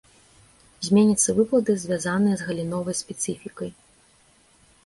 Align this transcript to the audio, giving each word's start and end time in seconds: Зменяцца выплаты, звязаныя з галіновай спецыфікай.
Зменяцца 0.87 1.35
выплаты, 1.39 1.75
звязаныя 1.83 2.35
з 2.39 2.47
галіновай 2.49 2.99
спецыфікай. 3.01 3.71